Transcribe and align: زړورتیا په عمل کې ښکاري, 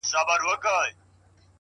زړورتیا 0.09 0.21
په 0.27 0.33
عمل 0.33 0.53
کې 0.53 0.59
ښکاري, 0.61 0.91